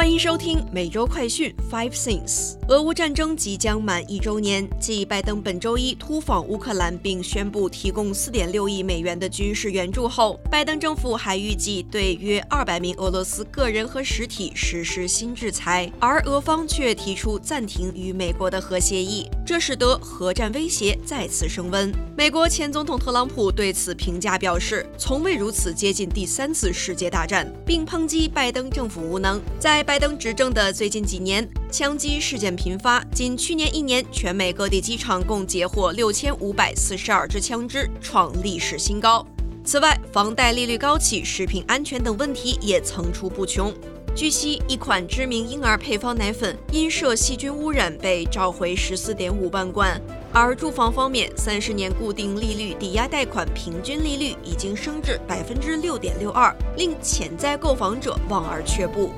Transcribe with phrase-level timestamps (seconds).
[0.00, 2.56] 欢迎收听每周快讯 Five Things。
[2.68, 21.92] 俄乌战争即将满一周年，继拜登本周一突访乌克兰并宣布提供4.6亿美元的军事援助后，拜登政府还预计对约200名俄罗斯个人和实体实施新制裁，而俄方却提出暂停与美国的核协议，这使得核战威胁再次升温。
[22.16, 29.38] 美国前总统特朗普对此评价表示：“从未如此接近第三次世界大战”，并抨击拜登政府无能。
[29.58, 33.02] 在拜登执政的最近几年，枪击事件频发。
[33.12, 39.26] 仅去年一年，全美各地机场共截获六千五百四十二支枪支，创历史新高。
[39.64, 43.74] 此外，房贷利率高企、食品安全等问题也层出不穷。
[44.14, 50.00] 据悉，一款知名婴儿配方奶粉因涉细菌污染被召回十四点五万罐。
[50.32, 59.10] 而住房方面，三十年固定利率抵押贷款平均利率已经升至百分之六点六二，令潜在购房者望而却步。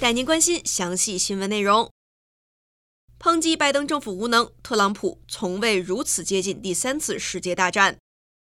[0.00, 1.90] 带您关心详细新闻内容。
[3.18, 7.98] 抨击拜登政府无能，特朗普从未如此接近第三次世界大战。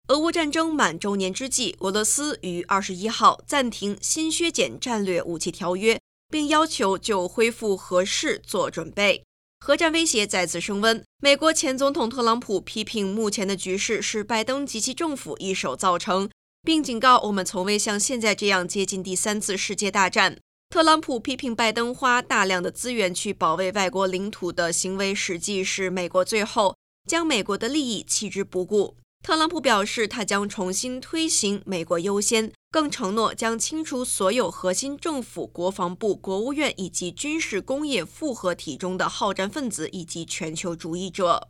[0.10, 9.24] 俄乌战争满周年之际，俄罗斯于二十一号暂停新削减战略武器条约，并要求就恢复核试做准备。
[9.66, 11.04] 核战威胁再次升温。
[11.24, 16.30] 美国前总统特朗普批评目前的局势是拜登及其政府一手造成，
[16.62, 20.38] 并警告我们从未像现在这样接近第三次世界大战。
[20.72, 28.96] 特朗普批评拜登花大量的资源去保卫外国领土的行为，实际是美国最后将美国的利益弃之不顾。
[29.22, 41.50] 特朗普表示，他将重新推行“美国优先”，更承诺将清除所有核心政府、国防部、国务院以及军事工业复合体中的好战分子以及全球主义者。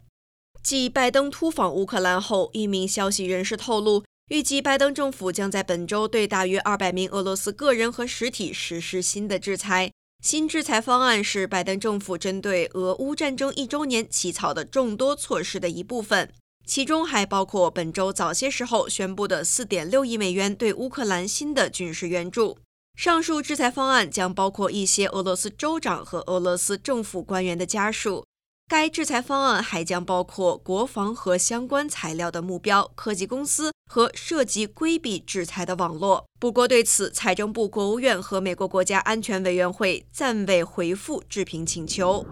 [0.64, 4.04] 继拜登突访乌克兰后，一名消息人士透露。
[4.32, 9.92] 预计拜登政府将在本周对大约二百名俄罗斯个人和实体实施新的制裁。
[10.24, 16.32] 新制裁方案是拜登政府针对俄乌战争一周年起草的众多措施的一部分，
[16.66, 22.58] 其中还包括本周早些时候宣布的四点六亿美元对乌克兰新的军事援助。
[22.96, 28.24] 上述制裁方案将包括一些俄罗斯州长和俄罗斯政府官员的家属。
[28.72, 36.26] 该制裁方案还将包括国防和相关材料的目标、科技公司和涉及规避制裁的网络。
[36.40, 42.26] 不过，对此，财政部、国务院和美国国家安全委员会暂未回复置评请求。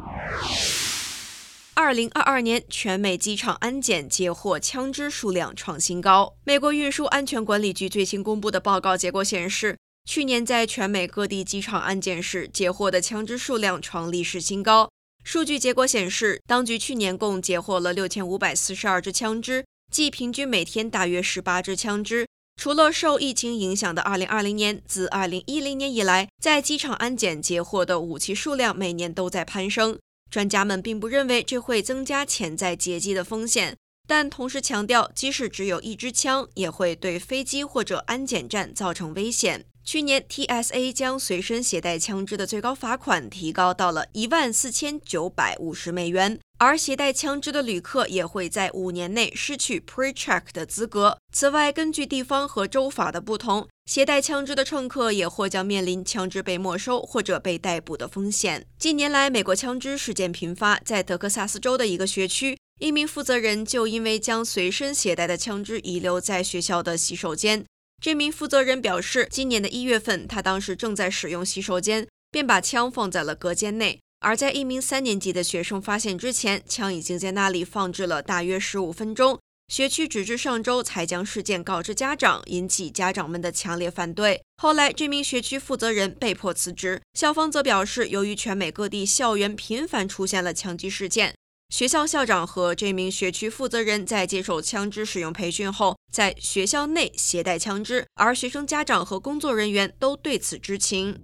[1.74, 6.38] 二零二二年全美机场安检截获枪支数量创新高。
[6.46, 9.78] 美国运输安全管理局最新公布的报告结果显示，
[10.10, 14.90] 去年在全美各地机场安检时截获的枪支数量创历史新高。
[15.24, 22.26] 数据结果显示，当局去年共截获了六千五百四十二支枪支，即平均每天大约十八支枪支。
[22.56, 29.98] 除了受疫情影响的二零二零年，自二零一零年以来，在机场安检截获的武器数量每年都在攀升。
[30.30, 33.78] 专家们并不认为这会增加潜在劫机的风险，
[34.10, 39.66] 但同时强调，即使只有一支枪，也会对飞机或者安检站造成危险。
[39.84, 51.20] 去年，TSA 将随身携带枪支的最高罚款提高到了一万四千九百五十美元，而携带枪支的旅客也会在五年内失去 Pre-check 的资格。
[51.32, 58.66] 此外，根据地方和州法的不同，携带枪支的乘客也或将面临枪支被没收或者被逮捕的风险。
[58.80, 67.66] 近年来，美国枪支事件频发，在德克萨斯州的一个学区，一名负责人就因为将随身携带的枪支遗留在学校的洗手间。
[68.02, 74.00] 这名负责人表示，今年的一月份，他当时正在使用洗手间，便把枪放在了隔间内。
[74.22, 79.38] 而在一名三年级的学生发现之前，枪已经在那里放置了大约十五分钟。
[79.68, 84.42] 学区直至上周才将事件告知家长，引起家长们的强烈反对。
[84.56, 87.02] 后来，这名学区负责人被迫辞职。
[87.14, 91.36] 校方则表示，由于全美各地校园频繁出现了枪击事件。
[91.70, 101.22] 学校校长和这名学区负责人在接受枪支使用培训后，在学校内携带枪支，而学生家长和工作人员都对此知情。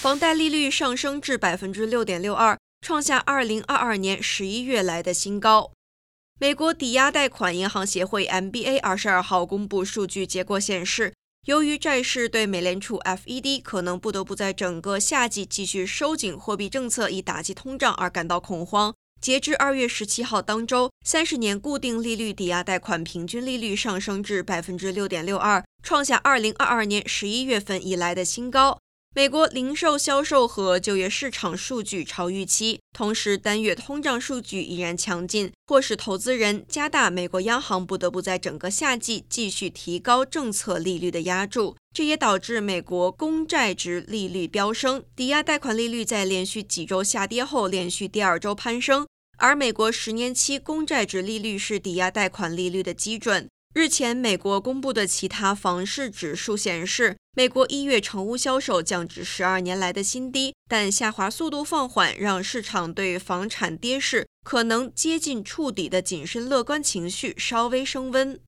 [0.00, 5.72] 房贷利率上升至百分之六点六二，创下二零二二年十一月来的新高。
[6.38, 11.14] 美国抵押贷款银行协会 （MBA） 二十二号公布数据结果显示。
[11.46, 28.78] 由于债市对美联储 （FED） 可能不得不在整个夏季继续收紧货币政策以打击通胀而感到恐慌，截至二月十七号当周，三十年固定利率抵押贷款平均利率上升至百分之六点六二，创下二零二二年十一月份以来的新高。
[29.16, 41.76] 美国零售销售和就业市场数据超预期，同时单月通胀数据依然强劲，迫使投资人加大美国央行不得不在整个夏季继续提高政策利率的压注。
[41.94, 49.06] 这也导致美国公债值利率飙升，抵押贷款利率在连续几周下跌后，连续第二周攀升。
[49.36, 53.48] 而美国十年期公债值利率是抵押贷款利率的基准。
[53.74, 68.38] 日前，美国公布的其他房市指数显示，美国一月成屋销售降至十二年来的新低，但下滑速度放缓，让市场对房产跌势可能接近触底的谨慎乐观情绪稍微升温。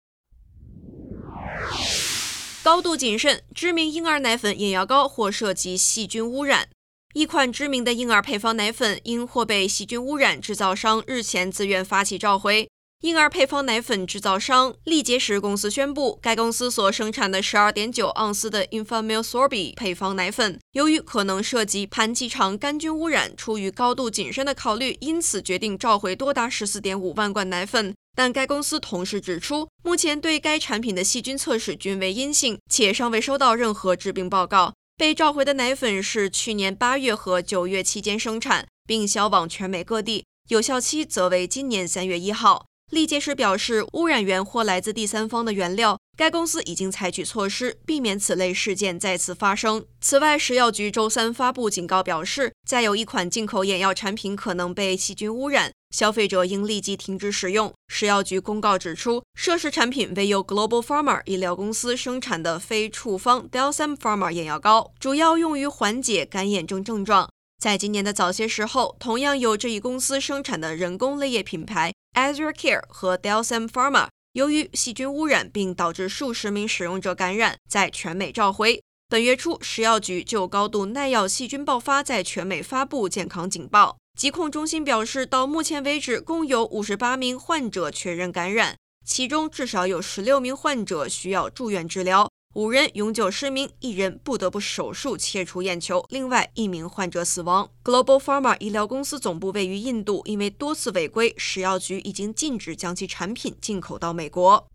[2.63, 6.69] 高度谨慎，知名婴儿奶粉眼药膏或涉及细菌污染。
[7.15, 12.69] 一款知名的婴儿配方奶粉因或被细菌污染，制造商日前自愿发起召回。
[13.07, 27.95] 婴儿配方奶粉制造商力洁时公司宣布，该公司所生产的12.9盎司的 Infamil Sorbi 配方奶粉，由于可能涉及盘机场杆菌污染，出于高度谨慎的考虑，因此决定召回多达14.5万罐奶粉。
[28.17, 34.75] 但该公司同时指出，目前对该产品的细菌测试均为阴性，且尚未收到任何致病报告。
[34.97, 42.67] 被召回的奶粉是去年八月和九月期间生产，并销往全美各地，有效期则为今年三月一号。
[42.93, 49.85] 历届时表示，污染源或来自第三方的原料，该公司已经采取措施，避免此类事件再次发生。
[50.01, 57.75] 此外，食药局周三发布警告，表示，再有一款进口眼药产品可能被细菌污染，消费者应立即停止使用。
[57.89, 67.29] 食药局公告指出，涉事产品为由 Global Pharma 医疗公司生产的非处方 Delsam Pharma 眼药膏，主要用于缓解干眼症症状。
[67.59, 71.93] 在今年的早些时候，同样由这一公司生产的人工泪液品牌。
[72.17, 78.83] Azure Care 和 Delsam Pharma 由于细菌污染并导致数十名使用者感染，在全美召回。
[79.07, 83.99] 本月初，食药局就高度耐药细菌爆发在全美发布健康警报。
[84.19, 92.31] 疾控中心表示，到目前为止，共有五十八名患者确认感染，其中至少有十六名患者需要住院治疗。
[92.57, 97.71] 五人永久失明，一人不得不手术切除眼球，另外一名患者死亡。
[97.85, 104.67] Global Pharma 医疗公司总部位于印度，因为多次违规，食药局已经禁止将其产品进口到美国。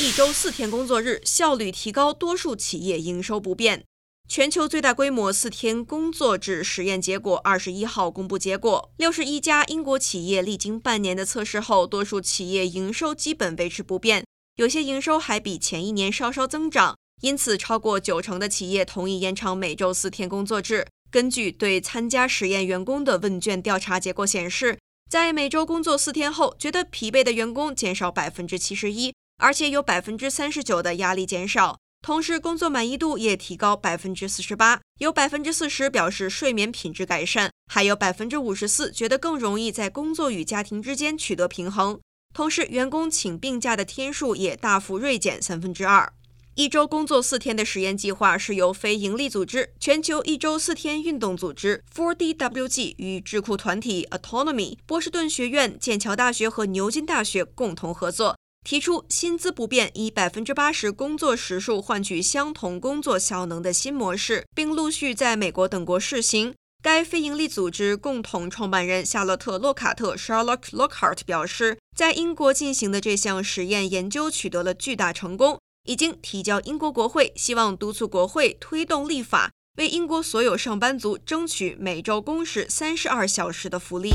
[0.00, 3.84] 一周四天工作日，效率提高，多数企业营收不变。
[4.28, 14.24] 全球最大规模四天工作制实验结果二十一号公布结果，六十一家英国企业历经半年的测试后，多数企业营收基本维持不变。
[14.58, 20.84] 有些营收还比前一年稍稍增长，因此超过九成的企业同意延长每周四天工作制。
[21.12, 24.76] 根据对参加实验员工的问卷调查结果显示，
[25.08, 42.00] 在每周工作四天后，觉得疲惫的员工减少百分之七十一，而且有百分之三十九的压力减少，同时工作满意度也提高百分之四十八，有百分之四十表示睡眠品质改善，还有百分之五十四觉得更容易在工作与家庭之间取得平衡。
[42.34, 46.12] 同时，员工请病假的天数也大幅锐减三分之二。
[46.54, 66.54] 一周工作四天的实验计划是由非营利组织全球一周四天运动组织 4DWG 与智库团体 Autonomy、波士顿学院、剑桥大学和牛津大学共同合作，提出薪资不变，以百分之八十工作时数换取相同工作效能的新模式，并陆续在美国等国试行。
[66.80, 84.14] 该非营利组织共同创办人夏洛特·洛卡特 （Charlotte Lockhart） 表示，在英国进行的这项实验研究取得了巨大成功，已经提交英国国会，希望督促国会推动立法，为英国所有上班族争取每周工时三十二小时的福利。